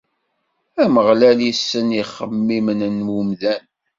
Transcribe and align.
Ameɣlal 0.83 1.39
issen 1.51 1.89
ixemmimen 2.01 2.81
n 2.97 3.07
umdan. 3.19 3.63